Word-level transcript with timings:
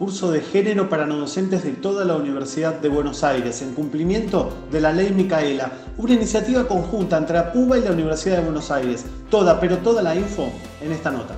curso 0.00 0.32
de 0.32 0.40
género 0.40 0.88
para 0.88 1.04
no 1.04 1.18
docentes 1.18 1.62
de 1.62 1.72
toda 1.72 2.06
la 2.06 2.16
Universidad 2.16 2.80
de 2.80 2.88
Buenos 2.88 3.22
Aires, 3.22 3.60
en 3.60 3.74
cumplimiento 3.74 4.50
de 4.72 4.80
la 4.80 4.94
ley 4.94 5.12
Micaela, 5.12 5.72
una 5.98 6.14
iniciativa 6.14 6.66
conjunta 6.66 7.18
entre 7.18 7.36
APUBA 7.36 7.76
y 7.76 7.82
la 7.82 7.90
Universidad 7.90 8.38
de 8.38 8.44
Buenos 8.44 8.70
Aires. 8.70 9.04
Toda, 9.30 9.60
pero 9.60 9.76
toda 9.76 10.00
la 10.00 10.16
info 10.16 10.48
en 10.80 10.92
esta 10.92 11.10
nota. 11.10 11.34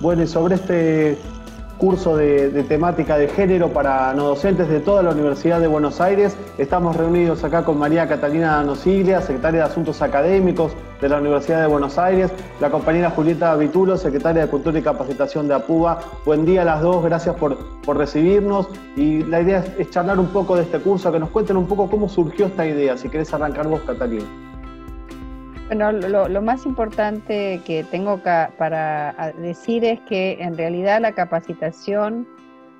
Bueno, 0.00 0.24
y 0.24 0.26
sobre 0.26 0.56
este 0.56 1.18
curso 1.80 2.14
de, 2.14 2.50
temática 2.68 3.16
de 3.16 3.26
género 3.26 3.70
para 3.70 4.12
no 4.12 4.28
docentes 4.28 4.68
de 4.68 4.80
toda 4.80 5.02
la 5.02 5.10
Universidad 5.10 5.60
de 5.60 5.66
Buenos 5.66 5.98
Aires. 6.00 6.36
Estamos 6.58 6.94
reunidos 6.94 7.42
acá 7.42 7.64
con 7.64 7.78
María 7.78 8.06
Catalina 8.06 8.62
Nosiglia, 8.62 9.22
secretaria 9.22 9.60
de 9.60 9.66
Asuntos 9.66 10.02
Académicos 10.02 10.72
de 11.00 11.08
la 11.08 11.18
Universidad 11.18 11.62
de 11.62 11.66
Buenos 11.66 11.96
Aires, 11.96 12.30
la 12.60 12.70
compañera 12.70 13.08
Julieta 13.10 13.56
Vitulo, 13.56 13.96
secretaria 13.96 14.42
de 14.42 14.48
Cultura 14.48 14.78
y 14.78 14.82
Capacitación 14.82 15.48
de 15.48 15.54
APUBA. 15.54 16.00
Buen 16.26 16.44
día 16.44 16.62
a 16.62 16.64
las 16.66 16.82
dos, 16.82 17.02
gracias 17.02 17.34
por, 17.36 17.56
por 17.80 17.96
recibirnos. 17.96 18.68
Y 18.94 19.24
la 19.24 19.40
idea 19.40 19.60
es, 19.60 19.72
es 19.78 19.90
charlar 19.90 20.20
un 20.20 20.28
poco 20.28 20.56
de 20.56 20.62
este 20.62 20.78
curso, 20.80 21.10
que 21.10 21.18
nos 21.18 21.30
cuenten 21.30 21.56
un 21.56 21.66
poco 21.66 21.88
cómo 21.88 22.10
surgió 22.10 22.46
esta 22.46 22.66
idea. 22.66 22.98
Si 22.98 23.08
querés 23.08 23.32
arrancar 23.32 23.66
vos, 23.66 23.80
Catalina. 23.80 24.49
Bueno, 25.70 25.92
lo, 25.92 26.42
más 26.42 26.66
importante 26.66 27.62
que 27.64 27.84
tengo 27.84 28.20
para 28.24 29.32
decir 29.38 29.84
es 29.84 30.00
que 30.00 30.32
en 30.40 30.56
realidad 30.56 31.00
la 31.00 31.12
capacitación 31.12 32.26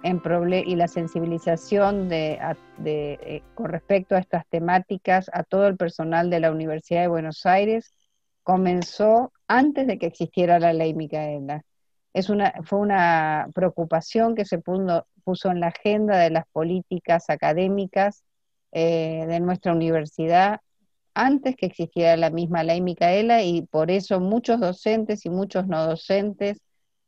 en 0.03 0.21
y 0.67 0.75
la 0.75 0.89
sensibilización 0.89 2.09
de, 2.09 2.41
eh, 2.85 3.43
con 3.55 3.67
respecto 3.67 4.17
a 4.17 4.19
estas 4.19 4.45
temáticas 4.49 5.31
a 5.33 5.45
todo 5.45 5.69
el 5.69 5.77
personal 5.77 6.31
de 6.31 6.41
la 6.41 6.51
Universidad 6.51 7.03
de 7.03 7.07
Buenos 7.07 7.47
Aires 7.47 7.95
comenzó 8.43 9.33
antes 9.47 9.87
de 9.87 9.97
que 9.97 10.07
existiera 10.07 10.59
la 10.59 10.73
ley 10.73 10.93
Micaela. 10.93 11.63
Es 12.13 12.29
una, 12.29 12.55
fue 12.65 12.81
una 12.81 13.47
preocupación 13.55 14.35
que 14.35 14.45
se 14.45 14.59
puso, 14.59 15.07
en 15.45 15.61
la 15.61 15.69
agenda 15.69 16.19
de 16.19 16.31
las 16.31 16.45
políticas 16.51 17.31
académicas 17.31 18.25
eh, 18.73 19.27
de 19.29 19.39
nuestra 19.39 19.75
universidad 19.75 20.61
antes 21.15 21.57
que 21.57 21.67
existiera 21.67 22.17
la 22.17 22.31
misma 22.31 22.65
ley 22.65 22.81
Micaela 22.81 23.43
y 23.43 23.63
por 23.63 23.91
eso 23.91 24.21
muchos 24.21 24.61
docentes 24.61 25.27
y 25.27 25.31
muchos 25.31 25.67
no 25.67 25.87
docentes 25.87 26.63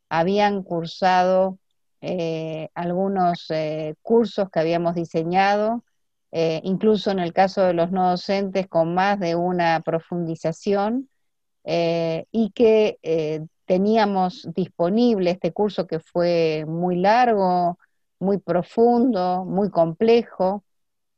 habían 0.09 0.63
cursado 0.63 1.59
eh, 2.05 2.69
algunos 2.75 3.47
eh, 3.51 3.95
cursos 4.03 4.51
que 4.51 4.59
habíamos 4.59 4.97
diseñado, 4.97 5.85
eh, 6.33 6.61
incluso 6.65 7.13
en 7.13 7.21
el 7.21 7.33
caso 7.33 7.63
de 7.63 7.75
los 7.75 7.93
no 7.93 8.11
docentes 8.11 8.67
con 8.67 8.93
más 8.93 9.21
de 9.21 9.37
una 9.37 9.81
profundización 9.81 11.09
y 11.65 12.51
que 12.57 13.47
teníamos 13.67 14.49
disponible 14.53 15.31
este 15.31 15.53
curso 15.53 15.87
que 15.87 16.01
fue 16.01 16.65
muy 16.67 16.97
largo, 16.97 17.79
muy 18.19 18.39
profundo, 18.39 19.45
muy 19.45 19.71
complejo, 19.71 20.65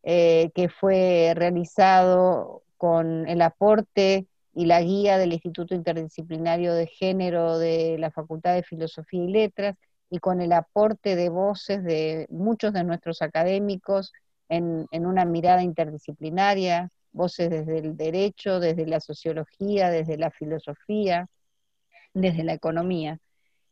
que 0.03 0.71
fue 0.79 1.33
realizado 1.35 2.63
con 2.85 3.27
el 3.31 3.41
aporte 3.41 4.27
y 4.53 4.67
la 4.67 4.83
guía 4.83 5.17
del 5.17 5.33
Instituto 5.33 5.75
Interdisciplinario 5.75 6.75
de 6.75 6.87
Género 6.87 7.57
de 7.59 7.97
la 7.99 8.11
Facultad 8.11 8.53
de 8.53 8.63
Filosofía 8.63 9.25
y 9.25 9.33
Letras 9.33 9.77
y 10.11 10.19
con 10.19 10.43
el 10.43 10.53
aporte 10.53 11.17
de 11.17 11.31
voces 11.31 11.83
de 11.83 12.27
muchos 12.29 12.75
de 12.75 12.85
nuestros 12.85 13.23
académicos 13.23 14.13
en, 14.51 14.87
una 14.93 15.25
mirada 15.25 15.63
interdisciplinaria, 15.63 16.91
voces 17.13 17.49
desde 17.49 17.79
el 17.79 17.97
derecho, 17.97 18.61
desde 18.61 18.87
la 18.87 19.01
sociología, 19.01 19.89
desde 19.89 20.19
la 20.19 20.31
filosofía, 20.31 21.27
desde 22.13 22.45
la 22.45 22.53
economía. 22.53 23.19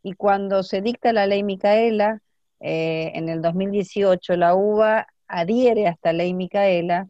Y 0.02 0.14
cuando 0.14 0.62
se 0.62 0.80
dicta 0.80 1.12
la 1.12 1.26
ley 1.26 1.42
Micaela, 1.42 2.22
eh, 2.60 3.12
en 3.14 3.28
el 3.28 3.42
2018 3.42 4.36
la 4.36 4.54
UBA 4.54 5.06
adhiere 5.28 5.86
a 5.86 5.90
esta 5.90 6.14
ley 6.14 6.32
Micaela 6.32 7.08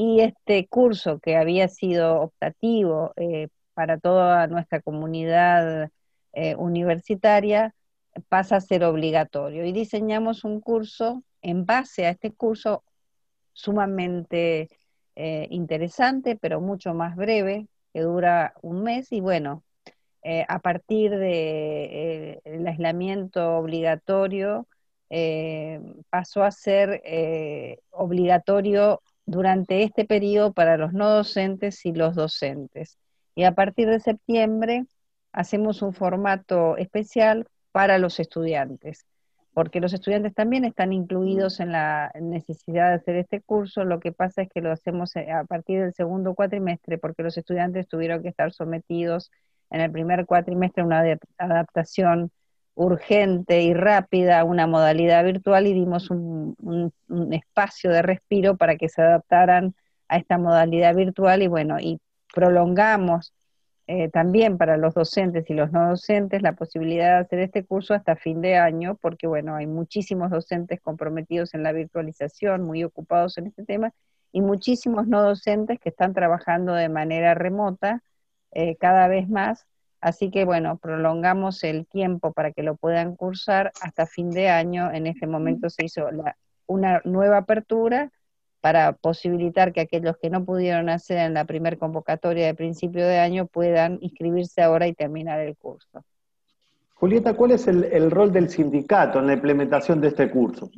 y 0.00 0.20
este 0.22 0.66
curso 0.66 1.18
que 1.18 1.36
había 1.36 1.68
sido 1.68 2.22
optativo 2.22 3.12
eh, 3.16 3.48
para 3.74 3.98
toda 3.98 4.46
nuestra 4.46 4.80
comunidad 4.80 5.90
eh, 6.32 6.54
universitaria 6.56 7.74
pasa 8.30 8.56
a 8.56 8.60
ser 8.62 8.84
obligatorio. 8.84 9.66
Y 9.66 9.72
diseñamos 9.72 10.44
un 10.44 10.62
curso 10.62 11.22
en 11.42 11.66
base 11.66 12.06
a 12.06 12.10
este 12.10 12.32
curso 12.32 12.82
sumamente 13.52 14.70
eh, 15.16 15.46
interesante, 15.50 16.34
pero 16.34 16.62
mucho 16.62 16.94
más 16.94 17.14
breve, 17.14 17.68
que 17.92 18.00
dura 18.00 18.54
un 18.62 18.82
mes. 18.82 19.12
Y 19.12 19.20
bueno, 19.20 19.64
a 20.48 20.58
partir 20.60 21.10
del 21.18 22.66
aislamiento 22.66 23.56
obligatorio, 23.56 24.66
pasó 26.10 26.42
a 26.42 26.50
ser 26.50 27.02
obligatorio 27.90 29.02
durante 29.26 29.82
este 29.82 30.04
periodo 30.04 30.52
para 30.52 30.76
los 30.76 30.92
no 30.92 31.08
docentes 31.08 31.84
y 31.86 31.92
los 31.92 32.14
docentes. 32.14 32.98
Y 33.34 33.44
a 33.44 33.54
partir 33.54 33.88
de 33.88 34.00
septiembre 34.00 34.84
hacemos 35.32 35.82
un 35.82 35.92
formato 35.92 36.76
especial 36.76 37.46
para 37.72 37.98
los 37.98 38.18
estudiantes, 38.18 39.06
porque 39.54 39.80
los 39.80 39.92
estudiantes 39.92 40.34
también 40.34 40.64
están 40.64 40.92
incluidos 40.92 41.60
en 41.60 41.72
la 41.72 42.10
necesidad 42.20 42.88
de 42.88 42.94
hacer 42.96 43.16
este 43.16 43.40
curso, 43.40 43.84
lo 43.84 44.00
que 44.00 44.12
pasa 44.12 44.42
es 44.42 44.48
que 44.48 44.60
lo 44.60 44.72
hacemos 44.72 45.14
eh, 45.16 45.30
a 45.30 45.44
partir 45.44 45.80
del 45.80 45.94
segundo 45.94 46.34
cuatrimestre, 46.34 46.98
porque 46.98 47.22
los 47.22 47.36
estudiantes 47.36 47.88
tuvieron 47.88 48.22
que 48.22 48.28
estar 48.28 48.52
sometidos 48.52 49.30
en 49.70 49.80
el 49.80 49.92
primer 49.92 50.26
cuatrimestre 50.26 50.82
a 50.82 50.86
una 50.86 51.18
adaptación 51.38 52.32
urgente 52.80 53.60
y 53.62 53.74
rápida 53.74 54.42
una 54.44 54.66
modalidad 54.66 55.22
virtual 55.24 55.66
y 55.66 55.74
dimos 55.74 56.10
un, 56.10 56.56
espacio 57.30 57.90
de 57.90 58.00
respiro 58.00 58.56
para 58.56 58.76
que 58.76 58.88
se 58.88 59.02
adaptaran 59.02 59.74
a 60.08 60.16
esta 60.16 60.38
modalidad 60.38 60.94
virtual 60.94 61.42
y 61.42 61.46
bueno, 61.46 61.78
y 61.78 62.00
prolongamos 62.32 63.34
eh, 63.86 64.08
también 64.08 64.56
para 64.56 64.78
los 64.78 64.94
docentes 64.94 65.50
y 65.50 65.54
los 65.54 65.72
no 65.72 65.90
docentes 65.90 66.40
la 66.40 66.54
posibilidad 66.54 67.16
de 67.16 67.20
hacer 67.20 67.40
este 67.40 67.64
curso 67.66 67.92
hasta 67.92 68.16
fin 68.16 68.40
de 68.40 68.56
año, 68.56 68.96
porque 69.02 69.26
bueno, 69.26 69.56
hay 69.56 69.66
muchísimos 69.66 70.30
docentes 70.30 70.80
comprometidos 70.80 71.52
en 71.52 71.62
la 71.62 71.72
virtualización, 71.72 72.62
muy 72.62 72.82
ocupados 72.84 73.36
en 73.36 73.48
este 73.48 73.64
tema, 73.64 73.92
y 74.32 74.40
muchísimos 74.40 75.06
no 75.06 75.22
docentes 75.22 75.78
que 75.80 75.90
están 75.90 76.14
trabajando 76.14 76.72
de 76.72 76.88
manera 76.88 77.34
remota 77.34 78.02
eh, 78.52 78.76
cada 78.76 79.06
vez 79.08 79.28
más 79.28 79.66
Así 80.00 80.30
que 80.30 80.44
bueno, 80.44 80.78
prolongamos 80.78 81.62
el 81.62 81.86
tiempo 81.86 82.32
para 82.32 82.52
que 82.52 82.62
lo 82.62 82.76
puedan 82.76 83.16
cursar 83.16 83.72
hasta 83.82 84.06
fin 84.06 84.30
de 84.30 84.48
año. 84.48 84.90
En 84.92 85.06
este 85.06 85.26
momento 85.26 85.68
se 85.68 85.84
hizo 85.84 86.08
una 86.66 87.02
nueva 87.04 87.38
apertura 87.38 88.10
para 88.60 88.92
posibilitar 88.92 89.72
que 89.72 89.80
aquellos 89.80 90.16
que 90.18 90.30
no 90.30 90.44
pudieron 90.44 90.88
hacer 90.88 91.18
en 91.18 91.34
la 91.34 91.44
primer 91.44 91.78
convocatoria 91.78 92.46
de 92.46 92.54
principio 92.54 93.06
de 93.06 93.18
año 93.18 93.46
puedan 93.46 93.98
inscribirse 94.00 94.62
ahora 94.62 94.86
y 94.86 94.94
terminar 94.94 95.40
el 95.40 95.56
curso. 95.56 96.04
Julieta, 96.94 97.34
¿cuál 97.34 97.52
es 97.52 97.66
el 97.66 98.10
rol 98.10 98.30
del 98.30 98.50
sindicato 98.50 99.18
en 99.18 99.26
la 99.26 99.32
implementación 99.32 100.00
de 100.00 100.08
este 100.08 100.30
curso? 100.30 100.70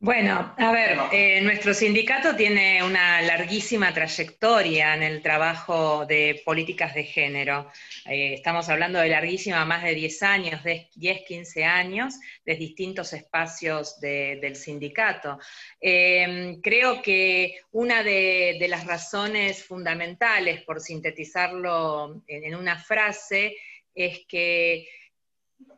Bueno, 0.00 0.54
a 0.56 0.70
ver, 0.70 0.96
eh, 1.10 1.40
nuestro 1.40 1.74
sindicato 1.74 2.36
tiene 2.36 2.84
una 2.84 3.20
larguísima 3.20 3.92
trayectoria 3.92 4.94
en 4.94 5.02
el 5.02 5.20
trabajo 5.22 6.06
de 6.06 6.40
políticas 6.44 6.94
de 6.94 7.02
género. 7.02 7.68
Eh, 8.06 8.34
estamos 8.34 8.68
hablando 8.68 9.00
de 9.00 9.08
larguísima, 9.08 9.64
más 9.64 9.82
de 9.82 9.96
10 9.96 10.22
años, 10.22 10.62
de 10.62 10.88
10, 10.94 11.24
15 11.26 11.64
años, 11.64 12.14
de 12.44 12.54
distintos 12.54 13.12
espacios 13.12 13.98
del 13.98 14.54
sindicato. 14.54 15.40
Em, 15.80 16.60
creo 16.60 17.02
que 17.02 17.62
una 17.72 18.04
de, 18.04 18.64
las 18.68 18.86
razones 18.86 19.64
fundamentales, 19.64 20.62
por 20.62 20.80
sintetizarlo 20.80 22.22
en 22.28 22.54
una 22.54 22.78
frase, 22.78 23.56
es 23.92 24.20
que 24.28 24.88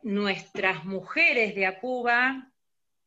nuestras 0.02 0.84
mujeres 0.84 1.54
de 1.54 1.64
Acuba 1.64 2.50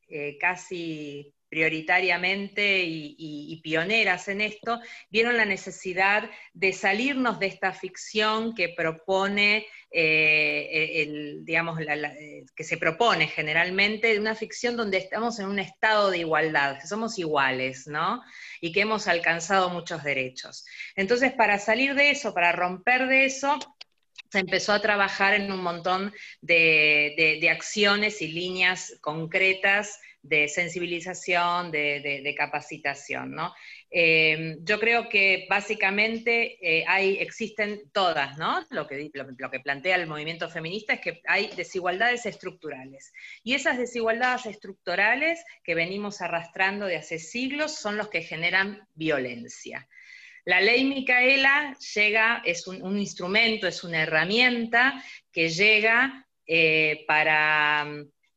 eh, 0.08 0.36
casi 0.38 1.34
prioritariamente 1.54 2.82
y, 2.84 3.60
pioneras 3.62 4.26
en 4.26 4.40
esto, 4.40 4.80
vieron 5.08 5.36
la 5.36 5.44
necesidad 5.44 6.28
de 6.52 6.72
salirnos 6.72 7.38
de 7.38 7.46
esta 7.46 7.72
ficción 7.72 8.56
que 8.56 8.70
propone, 8.70 9.64
eh, 9.90 11.02
el, 11.02 11.44
digamos, 11.44 11.78
que 11.78 12.64
se 12.64 12.76
propone 12.76 13.28
generalmente, 13.28 14.18
una 14.18 14.34
ficción 14.34 14.76
donde 14.76 14.98
estamos 14.98 15.38
en 15.38 15.46
un 15.46 15.60
estado 15.60 16.10
de 16.10 16.18
igualdad, 16.18 16.80
que 16.80 16.88
somos 16.88 17.20
iguales, 17.20 17.86
¿no? 17.86 18.20
Y 18.60 18.72
que 18.72 18.80
hemos 18.80 19.06
alcanzado 19.06 19.70
muchos 19.70 20.02
derechos. 20.02 20.66
Entonces, 20.96 21.32
para 21.32 21.60
salir 21.60 21.94
de 21.94 22.10
eso, 22.10 22.34
para 22.34 22.50
romper 22.50 23.06
de 23.06 23.26
eso, 23.26 23.60
se 24.34 24.40
empezó 24.40 24.72
a 24.72 24.82
trabajar 24.82 25.34
en 25.34 25.52
un 25.52 25.62
montón 25.62 26.12
de, 26.40 27.48
acciones 27.52 28.20
y 28.20 28.26
líneas 28.26 28.98
concretas 29.00 30.00
de 30.22 30.48
sensibilización, 30.48 31.70
de, 31.70 32.34
capacitación. 32.36 33.36
Eh, 33.92 34.56
yo 34.58 34.80
creo 34.80 35.08
que 35.08 35.46
básicamente 35.48 36.58
eh, 36.60 36.84
hay, 36.88 37.18
existen 37.18 37.82
todas, 37.92 38.36
¿no? 38.36 38.66
Lo 38.70 38.88
que, 38.88 39.08
lo, 39.12 39.50
que 39.52 39.60
plantea 39.60 39.94
el 39.94 40.08
movimiento 40.08 40.50
feminista 40.50 40.94
es 40.94 41.00
que 41.00 41.20
hay 41.28 41.50
desigualdades 41.54 42.26
estructurales. 42.26 43.12
Y 43.44 43.54
esas 43.54 43.78
desigualdades 43.78 44.46
estructurales 44.46 45.44
que 45.62 45.76
venimos 45.76 46.20
arrastrando 46.20 46.86
de 46.86 46.96
hace 46.96 47.20
siglos 47.20 47.76
son 47.76 47.96
los 47.96 48.08
que 48.08 48.22
generan 48.22 48.84
violencia. 48.96 49.86
La 50.44 50.60
ley 50.60 50.84
Micaela 50.84 51.76
llega, 51.94 52.42
es 52.44 52.66
un, 52.66 52.98
instrumento, 52.98 53.66
es 53.66 53.82
una 53.82 54.02
herramienta 54.02 55.02
que 55.32 55.48
llega 55.48 56.26
eh, 56.46 57.04
para 57.06 57.86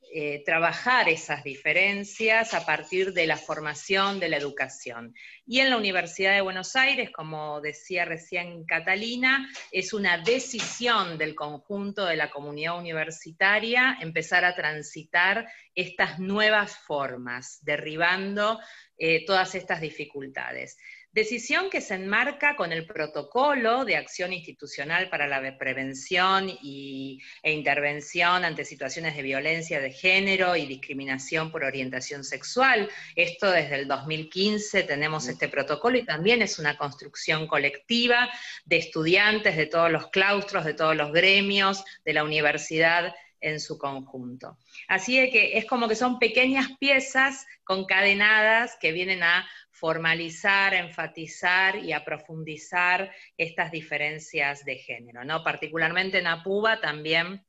eh, 0.09 0.42
trabajar 0.45 1.09
esas 1.09 1.44
diferencias 1.44 2.54
a 2.54 2.65
partir 2.65 3.12
de 3.12 3.27
la 3.27 3.36
formación, 3.36 4.21
de 4.21 4.30
la 4.30 4.38
educación. 4.38 5.13
Y 5.45 5.59
en 5.59 5.69
la 5.69 5.75
Universidad 5.75 6.33
de 6.33 6.39
Buenos 6.39 6.77
Aires, 6.77 7.09
como 7.12 7.59
decía 7.59 8.06
recién 8.06 8.63
Catalina, 8.65 9.50
es 9.69 9.92
una 9.92 10.18
decisión 10.18 11.18
del 11.18 11.36
conjunto 11.36 12.06
de 12.06 12.15
la 12.15 12.30
comunidad 12.30 12.80
universitaria 12.80 13.98
empezar 14.00 14.45
a 14.45 14.56
transitar 14.56 15.45
estas 15.75 16.19
nuevas 16.19 16.77
formas, 16.77 17.59
derribando 17.63 18.62
eh, 18.98 19.25
todas 19.25 19.56
estas 19.56 19.81
dificultades. 19.81 20.77
Decisión 21.18 21.72
que 21.72 21.81
se 21.81 21.96
enmarca 21.96 22.56
con 22.56 22.72
el 22.72 22.86
protocolo 22.86 23.86
de 23.86 23.96
acción 23.96 24.34
institucional 24.34 25.10
para 25.10 25.25
la 25.25 25.58
prevención 25.58 26.48
y, 26.62 27.19
e 27.42 27.54
intervención 27.54 28.46
ante 28.46 28.64
situaciones 28.64 29.16
de 29.16 29.24
violencia 29.24 29.81
de 29.81 29.92
género 29.92 30.56
y 30.56 30.68
discriminación 30.68 31.52
por 31.52 31.64
orientación 31.64 32.24
sexual. 32.24 32.88
Esto 33.16 33.50
desde 33.50 33.78
el 33.78 33.88
2015 33.88 34.84
tenemos 34.84 35.28
este 35.28 35.50
protocolo 35.50 35.98
y 35.98 36.06
también 36.06 36.44
es 36.44 36.60
una 36.60 36.78
construcción 36.78 37.48
colectiva 37.48 38.30
de 38.66 38.78
estudiantes 38.78 39.58
de 39.58 39.66
todos 39.66 39.92
los 39.92 40.12
claustros, 40.12 40.66
de 40.66 40.75
todos 40.75 40.96
los 40.96 41.12
gremios, 41.12 41.84
de 42.06 42.14
la 42.14 42.24
universidad 42.24 43.16
en 43.42 43.60
su 43.60 43.78
conjunto. 43.78 44.58
Así 44.88 45.19
de 45.19 45.30
que 45.30 45.58
es 45.58 45.66
como 45.66 45.88
que 45.88 45.96
son 45.96 46.19
pequeñas 46.19 46.69
piezas 46.80 47.46
concadenadas 47.64 48.78
que 48.80 48.92
vienen 48.92 49.24
a 49.24 49.48
formalizar, 49.79 50.74
enfatizar 50.74 51.77
y 51.77 51.94
a 51.94 52.03
profundizar 52.03 53.12
estas 53.38 53.71
diferencias 53.71 54.65
de 54.65 54.77
género. 54.77 55.24
¿no? 55.24 55.44
Particularmente 55.44 56.18
en 56.18 56.27
APUBA 56.27 56.81
también 56.81 57.45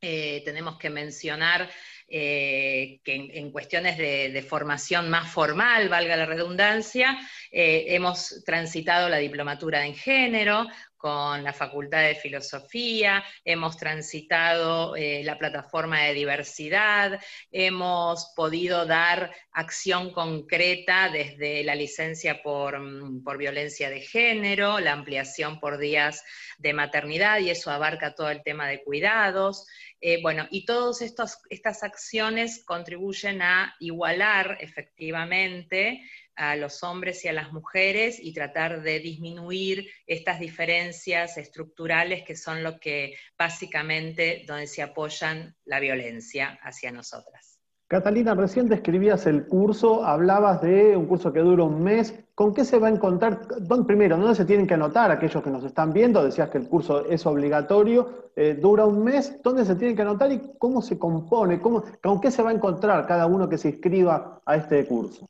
eh, 0.00 0.42
tenemos 0.44 0.78
que 0.78 0.90
mencionar 0.90 1.68
eh, 2.06 3.00
que 3.02 3.14
en, 3.32 3.50
cuestiones 3.50 3.96
de, 3.96 4.46
formación 4.48 5.08
más 5.08 5.32
formal, 5.32 5.88
valga 5.88 6.14
la 6.14 6.26
redundancia, 6.26 7.18
eh, 7.50 7.86
hemos 7.88 8.44
transitado 8.44 9.08
la 9.08 9.16
diplomatura 9.16 9.86
en 9.86 9.94
género, 9.94 10.66
con 11.04 11.44
la 11.44 11.52
Facultad 11.52 12.00
de 12.00 12.14
Filosofía, 12.14 13.22
hemos 13.44 13.76
transitado 13.76 14.96
eh, 14.96 15.22
la 15.22 15.36
plataforma 15.36 16.00
de 16.00 16.14
diversidad, 16.14 17.20
hemos 17.52 18.32
podido 18.34 18.86
dar 18.86 19.30
acción 19.52 20.12
concreta 20.12 21.10
desde 21.10 21.62
la 21.62 21.74
licencia 21.74 22.42
por, 22.42 22.80
mm, 22.80 23.22
por, 23.22 23.36
violencia 23.36 23.90
de 23.90 24.00
género, 24.00 24.80
la 24.80 24.92
ampliación 24.92 25.60
por 25.60 25.76
días 25.76 26.24
de 26.56 26.72
maternidad, 26.72 27.38
y 27.40 27.50
eso 27.50 27.70
abarca 27.70 28.14
todo 28.14 28.30
el 28.30 28.42
tema 28.42 28.66
de 28.66 28.82
cuidados. 28.82 29.66
Eh, 30.00 30.22
bueno, 30.22 30.48
y 30.50 30.64
todas 30.64 31.02
estas 31.02 31.82
acciones 31.82 32.64
contribuyen 32.64 33.42
a 33.42 33.76
igualar 33.78 34.56
efectivamente 34.60 36.02
a 36.36 36.56
los 36.56 36.82
hombres 36.82 37.24
y 37.24 37.28
a 37.28 37.32
las 37.32 37.52
mujeres 37.52 38.18
y 38.20 38.32
tratar 38.32 38.82
de 38.82 39.00
disminuir 39.00 39.88
estas 40.06 40.40
diferencias 40.40 41.36
estructurales 41.36 42.24
que 42.24 42.36
son 42.36 42.62
lo 42.62 42.78
que 42.78 43.14
básicamente 43.38 44.44
donde 44.46 44.66
se 44.66 44.82
apoyan 44.82 45.54
la 45.64 45.80
violencia 45.80 46.58
hacia 46.62 46.90
nosotras. 46.90 47.54
Catalina, 47.86 48.34
recién 48.34 48.66
describías 48.66 49.26
el 49.26 49.46
curso, 49.46 50.04
hablabas 50.04 50.62
de 50.62 50.96
un 50.96 51.06
curso 51.06 51.32
que 51.32 51.40
dura 51.40 51.64
un 51.64 51.82
mes. 51.82 52.18
¿Con 52.34 52.54
qué 52.54 52.64
se 52.64 52.78
va 52.78 52.88
a 52.88 52.90
encontrar? 52.90 53.42
Primero, 53.86 54.16
¿dónde 54.16 54.34
se 54.34 54.46
tienen 54.46 54.66
que 54.66 54.74
anotar 54.74 55.10
aquellos 55.10 55.42
que 55.44 55.50
nos 55.50 55.62
están 55.64 55.92
viendo? 55.92 56.24
Decías 56.24 56.48
que 56.48 56.58
el 56.58 56.66
curso 56.66 57.06
es 57.06 57.24
obligatorio, 57.26 58.30
eh, 58.34 58.58
dura 58.60 58.86
un 58.86 59.04
mes. 59.04 59.40
¿Dónde 59.42 59.66
se 59.66 59.76
tienen 59.76 59.94
que 59.94 60.02
anotar 60.02 60.32
y 60.32 60.40
cómo 60.58 60.80
se 60.80 60.98
compone? 60.98 61.60
¿Con 61.60 62.20
qué 62.20 62.30
se 62.30 62.42
va 62.42 62.50
a 62.50 62.54
encontrar 62.54 63.06
cada 63.06 63.26
uno 63.26 63.48
que 63.48 63.58
se 63.58 63.68
inscriba 63.68 64.40
a 64.44 64.56
este 64.56 64.86
curso? 64.86 65.28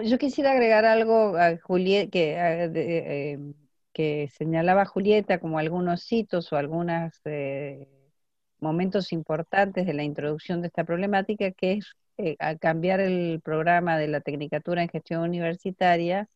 Yo 0.00 0.16
quisiera 0.18 0.52
agregar 0.52 0.86
algo 0.86 1.36
a 1.36 1.58
Juliet, 1.58 2.10
que, 2.10 2.34
eh, 2.38 3.38
que 3.92 4.28
señalaba 4.28 4.86
Julieta 4.86 5.38
como 5.38 5.58
algunos 5.58 6.10
hitos 6.10 6.50
o 6.52 6.56
algunos 6.56 7.20
eh, 7.26 7.88
momentos 8.60 9.12
importantes 9.12 9.86
de 9.86 9.92
la 9.92 10.02
introducción 10.02 10.62
de 10.62 10.68
esta 10.68 10.84
problemática, 10.84 11.50
que 11.52 11.72
es 11.74 11.92
eh, 12.16 12.36
al 12.38 12.58
cambiar 12.58 13.00
el 13.00 13.40
programa 13.42 13.98
de 13.98 14.08
la 14.08 14.20
Tecnicatura 14.20 14.82
en 14.82 14.88
Gestión 14.88 15.22
Universitaria, 15.22 16.28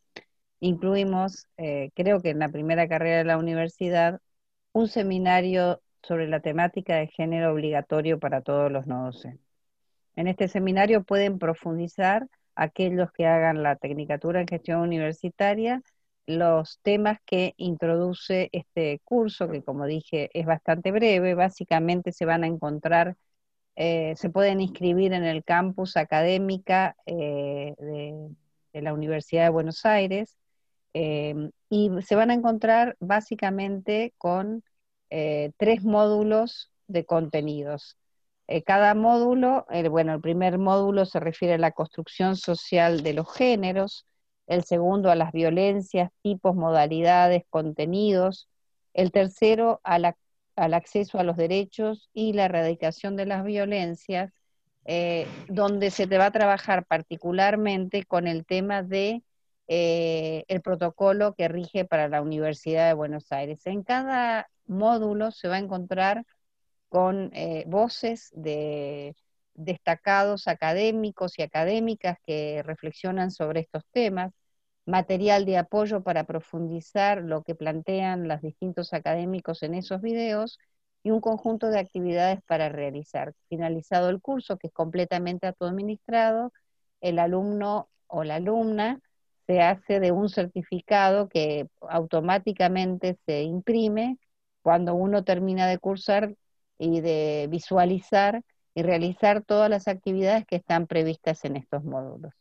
incluimos, 0.61 1.47
creo 1.95 2.21
que 2.21 2.31
en 2.31 2.39
la 2.41 2.49
primera 2.49 2.89
carrera 2.89 3.19
de 3.19 3.25
la 3.25 3.39
universidad, 3.39 4.21
un 4.73 4.89
seminario 4.89 5.83
sobre 6.03 6.29
la 6.29 6.41
temática 6.41 6.97
de 6.97 7.09
género 7.09 7.53
obligatorio 7.53 8.19
para 8.19 8.43
todos 8.43 8.71
los 8.73 8.87
no 8.87 9.07
docentes. 9.07 9.47
En 10.17 10.29
este 10.29 10.49
seminario 10.49 11.05
pueden 11.05 11.39
profundizar 11.39 12.27
aquellos 12.57 13.13
que 13.13 13.27
hagan 13.27 13.63
la 13.63 13.77
Tecnicatura 13.77 14.41
en 14.41 14.49
Gestión 14.49 14.81
Universitaria 14.81 15.83
los 16.27 16.81
temas 16.83 17.19
que 17.25 17.55
introduce 17.57 18.49
este 18.53 19.01
curso, 19.05 19.49
que 19.49 19.63
como 19.63 19.87
dije 19.87 20.31
es 20.35 20.47
bastante 20.47 20.91
breve, 20.93 21.35
básicamente 21.35 22.13
se 22.13 22.25
van 22.27 22.45
a 22.45 22.49
encontrar, 22.49 23.17
eh, 23.77 24.15
se 24.17 24.31
pueden 24.31 24.61
inscribir 24.61 25.13
en 25.13 25.25
el 25.25 25.45
campus 25.45 25.97
académica 25.97 26.97
eh, 27.07 27.75
de, 27.79 28.83
la 28.83 28.93
Universidad 28.93 29.45
de 29.45 29.51
Buenos 29.51 29.87
Aires 29.87 30.37
em, 30.93 31.51
y 31.71 31.91
se 32.03 32.15
van 32.17 32.31
a 32.31 32.35
encontrar 32.35 32.97
básicamente 33.01 34.13
con 34.19 34.63
eh, 35.11 35.53
tres 35.59 35.85
módulos 35.85 36.71
de 36.89 37.07
contenidos. 37.07 37.97
Eh, 38.49 38.63
cada 38.63 38.95
módulo, 38.95 39.67
bueno, 39.91 40.15
el 40.15 40.21
primer 40.21 40.59
módulo 40.59 41.05
se 41.05 41.21
refiere 41.21 41.55
a 41.55 41.59
la 41.59 41.73
construcción 41.73 42.37
social 42.37 43.03
de 43.03 43.13
los 43.13 43.33
géneros, 43.35 44.07
el 44.47 44.65
segundo 44.65 45.11
a 45.11 45.17
las 45.17 45.33
violencias, 45.33 46.11
tipos, 46.23 46.55
modalidades, 46.55 47.45
contenidos, 47.51 48.49
el 48.95 49.13
tercero 49.13 49.81
al 49.85 50.15
acceso 50.75 51.19
a 51.19 51.25
los 51.25 51.37
derechos 51.37 52.09
y 52.15 52.33
la 52.33 52.45
erradicación 52.47 53.17
de 53.17 53.27
las 53.27 53.45
violencias, 53.45 54.33
eh, 54.85 55.27
donde 55.49 55.91
se 55.91 56.07
te 56.07 56.17
va 56.17 56.27
a 56.27 56.31
trabajar 56.31 56.87
particularmente 56.87 58.05
con 58.05 58.29
el 58.29 58.47
tema 58.47 58.83
de 58.83 59.23
eh, 59.69 60.45
el 60.47 60.61
protocolo 60.63 61.35
que 61.35 61.49
rige 61.49 61.85
para 61.85 62.09
la 62.09 62.23
Universidad 62.23 62.87
de 62.87 62.95
Buenos 62.95 63.33
Aires. 63.33 63.67
En 63.67 63.83
cada 63.83 64.49
módulo 64.67 65.33
se 65.33 65.49
va 65.49 65.57
a 65.57 65.59
encontrar 65.59 66.25
con 66.89 67.31
eh, 67.35 67.65
voces 67.67 68.31
de 68.35 69.15
destacados 69.55 70.49
académicos 70.49 71.39
y 71.39 71.43
académicas 71.43 72.19
que 72.27 72.63
reflexionan 72.65 73.31
sobre 73.31 73.61
estos 73.61 73.85
temas, 73.91 74.33
material 74.87 75.45
de 75.47 75.59
apoyo 75.59 76.03
para 76.03 76.25
profundizar 76.25 77.23
lo 77.23 77.43
que 77.43 77.55
plantean 77.55 78.29
los 78.29 78.41
distintos 78.43 78.93
académicos 78.93 79.63
en 79.63 79.75
esos 79.75 80.01
videos 80.01 80.59
y 81.03 81.11
un 81.11 81.21
conjunto 81.21 81.69
de 81.69 81.79
actividades 81.79 82.41
para 82.47 82.69
realizar. 82.69 83.35
Finalizado 83.49 84.11
el 84.11 84.21
curso, 84.21 84.57
que 84.59 84.69
es 84.69 84.73
completamente 84.73 85.47
autoadministrado, 85.47 86.53
el 87.01 87.19
alumno 87.19 87.89
o 88.07 88.25
la 88.25 88.37
alumna 88.37 89.01
se 89.47 89.61
hace 89.63 90.01
de 90.01 90.13
un 90.13 90.29
certificado 90.29 91.29
que 91.29 91.69
automáticamente 91.81 93.19
se 93.27 93.43
imprime 93.43 94.19
cuando 94.63 94.95
uno 94.95 95.25
termina 95.25 95.67
de 95.69 95.79
cursar 95.79 96.35
y 96.79 97.01
de 97.01 97.47
visualizar 97.51 98.43
y 98.75 98.83
realizar 98.83 99.43
todas 99.43 99.71
las 99.71 99.89
actividades 99.89 100.45
que 100.47 100.57
están 100.57 100.87
previstas 100.87 101.45
en 101.45 101.57
estos 101.57 101.83
módulos. 101.83 102.35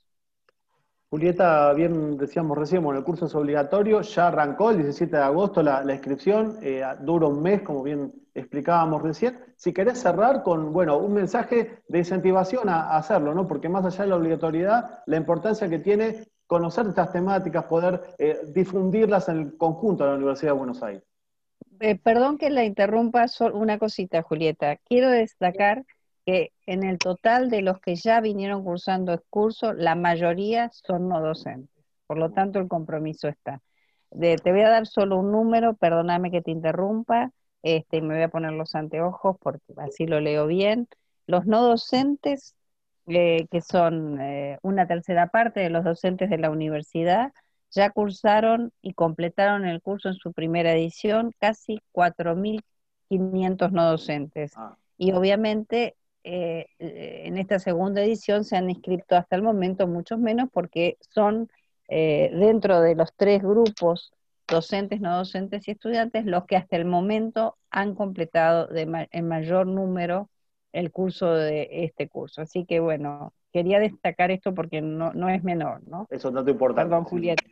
Julieta, 1.09 1.71
bien 1.71 2.17
decíamos 2.17 2.57
recién, 2.57 2.83
bueno, 2.83 2.99
el 2.99 3.05
curso 3.05 3.27
es 3.27 3.35
obligatorio, 3.35 4.01
ya 4.01 4.27
arrancó 4.27 4.71
el 4.71 4.77
17 4.77 5.15
de 5.15 5.23
agosto 5.23 5.63
la, 5.63 5.81
inscripción, 5.89 6.57
eh, 6.61 6.83
dura 7.01 7.27
un 7.27 7.41
mes, 7.41 7.61
como 7.61 7.83
bien 7.83 8.11
explicábamos 8.33 9.01
recién. 9.01 9.39
Si 9.55 9.71
querés 9.71 9.99
cerrar 9.99 10.43
con, 10.43 10.73
bueno, 10.73 10.97
un 10.97 11.13
mensaje 11.13 11.83
de 11.87 11.99
incentivación 11.99 12.67
a, 12.67 12.97
hacerlo, 12.97 13.33
¿no? 13.33 13.47
Porque 13.47 13.69
más 13.69 13.85
allá 13.85 14.03
de 14.03 14.09
la 14.09 14.17
obligatoriedad, 14.17 15.03
la 15.05 15.15
importancia 15.15 15.69
que 15.69 15.79
tiene 15.79 16.27
conocer 16.47 16.87
estas 16.87 17.13
temáticas, 17.13 17.63
poder 17.65 18.01
eh, 18.17 18.41
difundirlas 18.53 19.29
en 19.29 19.37
el 19.37 19.57
conjunto 19.57 20.03
de 20.03 20.09
la 20.09 20.15
Universidad 20.17 20.51
de 20.51 20.57
Buenos 20.57 20.83
Aires. 20.83 21.03
Eh, 21.79 21.97
perdón 21.97 22.37
que 22.37 22.49
la 22.49 22.63
interrumpa, 22.63 23.27
solo 23.27 23.57
una 23.57 23.77
cosita, 23.79 24.21
Julieta. 24.21 24.77
Quiero 24.77 25.09
destacar 25.09 25.85
que 26.25 26.51
en 26.65 26.83
el 26.83 26.97
total 26.97 27.49
de 27.49 27.61
los 27.61 27.79
que 27.79 27.95
ya 27.95 28.21
vinieron 28.21 28.63
cursando 28.63 29.13
el 29.13 29.21
curso, 29.29 29.73
la 29.73 29.95
mayoría 29.95 30.69
son 30.71 31.07
no 31.09 31.21
docentes. 31.21 31.85
Por 32.07 32.17
lo 32.17 32.31
tanto, 32.31 32.59
el 32.59 32.67
compromiso 32.67 33.27
está. 33.27 33.61
te 34.09 34.51
voy 34.51 34.61
a 34.61 34.69
dar 34.69 34.87
solo 34.87 35.17
un 35.17 35.31
número, 35.31 35.75
perdóname 35.75 36.31
que 36.31 36.41
te 36.41 36.51
interrumpa, 36.51 37.31
este, 37.63 38.01
me 38.01 38.13
voy 38.15 38.23
a 38.23 38.29
poner 38.29 38.51
los 38.53 38.75
anteojos 38.75 39.37
porque 39.39 39.73
así 39.77 40.05
lo 40.05 40.19
leo 40.19 40.47
bien. 40.47 40.87
Los 41.27 41.45
no 41.45 41.63
docentes, 41.63 42.55
eh, 43.07 43.47
que 43.51 43.61
son 43.61 44.21
eh, 44.21 44.59
una 44.61 44.87
tercera 44.87 45.27
parte 45.27 45.59
de 45.61 45.69
los 45.69 45.83
docentes 45.83 46.29
de 46.29 46.37
la 46.37 46.51
universidad, 46.51 47.33
ya 47.71 47.89
cursaron 47.89 48.71
y 48.81 48.93
completaron 48.93 49.65
el 49.65 49.81
curso 49.81 50.09
en 50.09 50.15
su 50.15 50.33
primera 50.33 50.73
edición 50.73 51.31
casi 51.39 51.79
4.500 51.91 53.71
no 53.71 53.89
docentes. 53.89 54.53
Ah. 54.55 54.77
Y 54.97 55.11
obviamente 55.11 55.95
eh, 56.23 56.67
en 56.79 57.37
esta 57.37 57.59
segunda 57.59 58.01
edición 58.01 58.43
se 58.43 58.57
han 58.57 58.69
inscrito 58.69 59.15
hasta 59.15 59.35
el 59.35 59.43
momento 59.43 59.87
muchos 59.87 60.19
menos 60.19 60.49
porque 60.51 60.97
son 61.09 61.49
dentro 61.87 62.81
de 62.81 62.95
los 62.95 63.13
tres 63.15 63.43
grupos 63.43 64.11
docentes, 64.47 65.01
no 65.01 65.17
docentes 65.17 65.67
y 65.67 65.71
estudiantes 65.71 66.25
los 66.25 66.45
que 66.45 66.55
hasta 66.55 66.75
el 66.77 66.85
momento 66.85 67.57
han 67.69 67.95
completado 67.95 68.67
de 68.67 69.07
en 69.11 69.27
mayor 69.27 69.67
número 69.67 70.29
el 70.71 70.91
curso 70.91 71.33
de 71.33 71.69
este 71.71 72.07
curso. 72.07 72.41
Así 72.41 72.65
que 72.65 72.79
bueno, 72.79 73.33
quería 73.51 73.79
destacar 73.79 74.31
esto 74.31 74.53
porque 74.53 74.81
no, 74.81 75.13
no 75.13 75.29
es 75.29 75.43
menor, 75.43 75.81
¿no? 75.87 76.07
Eso 76.09 76.31
no 76.31 76.43
te 76.43 76.51
importa. 76.51 76.83
Perdón, 76.83 77.05
Julieta. 77.05 77.43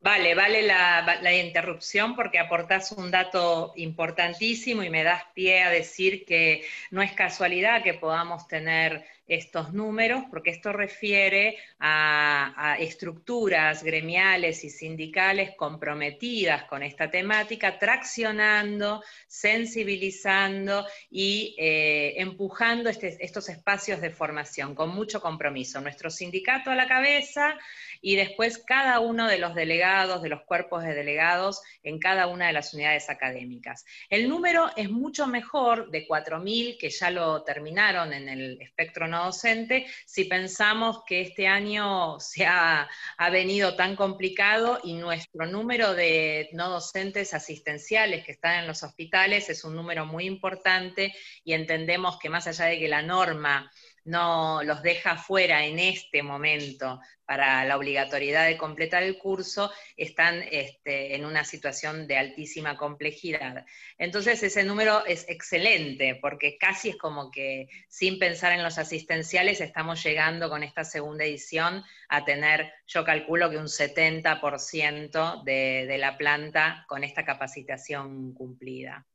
Vale, 0.00 0.34
vale 0.34 0.62
la, 0.62 1.34
interrupción 1.34 2.14
porque 2.14 2.38
aportás 2.38 2.92
un 2.92 3.10
dato 3.10 3.72
importantísimo 3.76 4.82
y 4.82 4.90
me 4.90 5.02
das 5.02 5.24
pie 5.34 5.62
a 5.62 5.70
decir 5.70 6.24
que 6.24 6.64
no 6.90 7.02
es 7.02 7.12
casualidad 7.12 7.82
que 7.82 7.94
podamos 7.94 8.46
tener 8.46 9.04
estos 9.28 9.74
números, 9.74 10.24
porque 10.30 10.50
esto 10.50 10.72
refiere 10.72 11.58
a, 11.78 12.76
estructuras 12.80 13.82
gremiales 13.82 14.64
y 14.64 14.70
sindicales 14.70 15.54
comprometidas 15.56 16.64
con 16.64 16.82
esta 16.82 17.10
temática, 17.10 17.78
traccionando, 17.78 19.02
sensibilizando 19.26 20.86
y 21.10 21.54
eh, 21.58 22.14
empujando 22.16 22.88
este, 22.88 23.16
estos 23.24 23.48
espacios 23.48 24.00
de 24.00 24.10
formación 24.10 24.74
con 24.74 24.90
mucho 24.90 25.20
compromiso. 25.20 25.80
Nuestro 25.80 26.10
sindicato 26.10 26.70
a 26.70 26.74
la 26.74 26.88
cabeza 26.88 27.56
y 28.00 28.16
después 28.16 28.58
cada 28.58 29.00
uno 29.00 29.26
de 29.26 29.38
los 29.38 29.54
delegados, 29.54 30.22
de 30.22 30.28
los 30.28 30.42
cuerpos 30.42 30.82
de 30.84 30.94
delegados 30.94 31.62
en 31.82 31.98
cada 31.98 32.26
una 32.26 32.46
de 32.46 32.52
las 32.52 32.72
unidades 32.74 33.10
académicas. 33.10 33.84
El 34.08 34.28
número 34.28 34.70
es 34.76 34.90
mucho 34.90 35.26
mejor 35.26 35.90
de 35.90 36.06
4.000 36.06 36.78
que 36.78 36.90
ya 36.90 37.10
lo 37.10 37.42
terminaron 37.42 38.12
en 38.12 38.28
el 38.28 38.60
espectro 38.60 39.08
docente, 39.24 39.86
si 40.06 40.24
pensamos 40.24 41.02
que 41.06 41.20
este 41.20 41.46
año 41.46 42.18
se 42.20 42.46
ha, 42.46 42.88
ha 43.16 43.30
venido 43.30 43.76
tan 43.76 43.96
complicado 43.96 44.80
y 44.82 44.94
nuestro 44.94 45.46
número 45.46 45.94
de 45.94 46.48
no 46.52 46.68
docentes 46.68 47.34
asistenciales 47.34 48.24
que 48.24 48.32
están 48.32 48.60
en 48.60 48.66
los 48.66 48.82
hospitales 48.82 49.48
es 49.50 49.64
un 49.64 49.76
número 49.76 50.06
muy 50.06 50.26
importante 50.26 51.14
y 51.44 51.52
entendemos 51.52 52.18
que 52.18 52.30
más 52.30 52.46
allá 52.46 52.66
de 52.66 52.78
que 52.78 52.88
la 52.88 53.02
norma 53.02 53.70
no 54.04 54.62
los 54.62 54.82
deja 54.82 55.16
fuera 55.16 55.64
en 55.64 55.78
este 55.78 56.22
momento 56.22 57.00
para 57.28 57.62
la 57.66 57.76
obligatoriedad 57.76 58.46
de 58.46 58.56
completar 58.56 59.02
el 59.02 59.18
curso, 59.18 59.70
están 59.98 60.42
este, 60.50 61.14
en 61.14 61.26
una 61.26 61.44
situación 61.44 62.06
de 62.06 62.16
altísima 62.16 62.78
complejidad. 62.78 63.66
Entonces 63.98 64.42
ese 64.42 64.64
número 64.64 65.04
es 65.04 65.28
excelente, 65.28 66.18
porque 66.22 66.56
casi 66.56 66.88
es 66.88 66.96
como 66.96 67.30
que 67.30 67.68
sin 67.86 68.18
pensar 68.18 68.52
en 68.52 68.62
los 68.62 68.78
asistenciales 68.78 69.60
estamos 69.60 70.02
llegando 70.02 70.48
con 70.48 70.62
esta 70.62 70.84
segunda 70.84 71.24
edición 71.24 71.84
a 72.08 72.24
tener, 72.24 72.72
yo 72.86 73.04
calculo 73.04 73.50
que 73.50 73.58
un 73.58 73.68
70% 73.68 75.42
de, 75.44 75.84
de 75.86 75.98
la 75.98 76.16
planta 76.16 76.86
con 76.88 77.04
esta 77.04 77.26
capacitación 77.26 78.32
cumplida. 78.32 79.06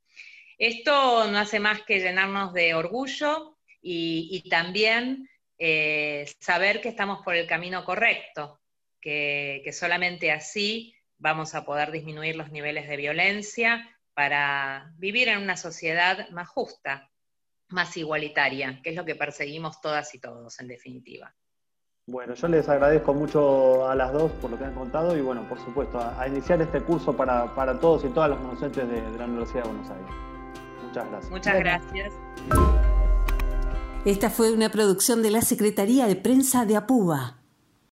Esto 0.59 1.31
no 1.31 1.39
hace 1.39 1.59
más 1.59 1.81
que 1.81 1.99
llenarnos 1.99 2.53
de 2.53 2.75
orgullo, 2.75 3.52
y, 3.83 4.49
también 4.49 5.29
eh, 5.57 6.25
saber 6.39 6.81
que 6.81 6.89
estamos 6.89 7.21
por 7.23 7.35
el 7.35 7.45
camino 7.45 7.83
correcto, 7.83 8.59
que, 9.01 9.69
solamente 9.73 10.31
así 10.31 10.95
vamos 11.17 11.53
a 11.55 11.65
poder 11.65 11.91
disminuir 11.91 12.35
los 12.35 12.51
niveles 12.51 12.87
de 12.87 12.97
violencia 12.97 13.89
para 14.13 14.93
vivir 14.97 15.27
en 15.27 15.39
una 15.39 15.57
sociedad 15.57 16.29
más 16.29 16.47
justa, 16.47 17.09
más 17.69 17.95
igualitaria, 17.97 18.79
que 18.83 18.91
es 18.91 18.95
lo 18.95 19.05
que 19.05 19.15
perseguimos 19.15 19.81
todas 19.81 20.13
y 20.15 20.19
todos, 20.19 20.59
en 20.59 20.67
definitiva. 20.67 21.33
Bueno, 22.05 22.33
yo 22.33 22.47
les 22.49 22.67
agradezco 22.67 23.13
mucho 23.13 23.89
a 23.89 23.95
las 23.95 24.11
dos 24.11 24.29
por 24.33 24.51
lo 24.51 24.57
que 24.57 24.65
han 24.65 24.73
contado 24.73 25.17
y 25.17 25.21
bueno, 25.21 25.47
por 25.47 25.57
supuesto, 25.59 25.99
a, 25.99 26.27
iniciar 26.27 26.61
este 26.61 26.81
curso 26.81 27.15
para, 27.15 27.47
todos 27.79 28.03
y 28.03 28.09
todas 28.09 28.31
los 28.31 28.43
docentes 28.43 28.87
de, 28.89 29.01
de, 29.01 29.17
la 29.17 29.25
Universidad 29.25 29.63
de 29.63 29.69
Buenos 29.69 29.89
Aires. 29.89 30.11
Muchas 30.83 31.09
gracias. 31.09 31.31
Muchas 31.31 31.59
gracias. 31.59 32.82
Esta 34.05 34.29
fue 34.29 34.51
una 34.51 34.69
producción 34.69 35.23
de 35.23 35.31
la 35.31 35.41
Secretaría 35.41 36.07
de 36.07 36.17
Prensa 36.17 36.65
de 36.65 36.75
APUBA. 36.75 37.42